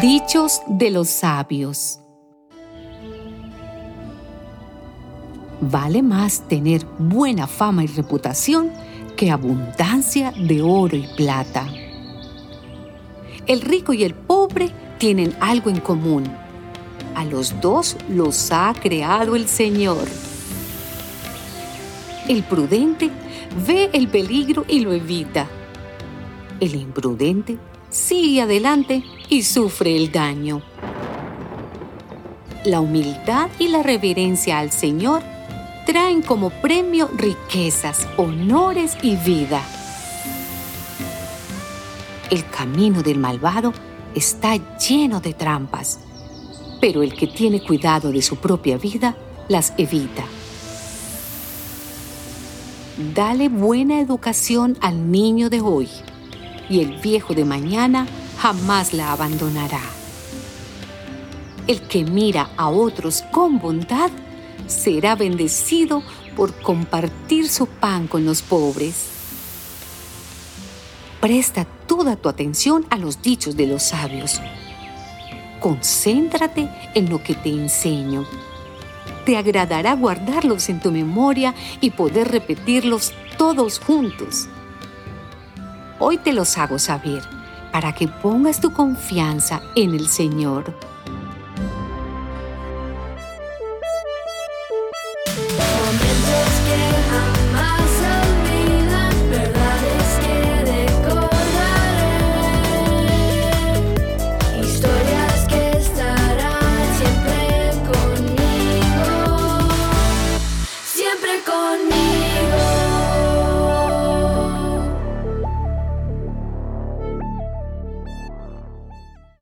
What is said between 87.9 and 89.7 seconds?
que pongas tu confianza